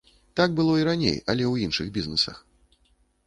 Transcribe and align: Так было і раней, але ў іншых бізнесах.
Так 0.39 0.53
было 0.59 0.73
і 0.77 0.85
раней, 0.87 1.17
але 1.29 1.43
ў 1.47 1.53
іншых 1.67 1.87
бізнесах. 1.97 2.37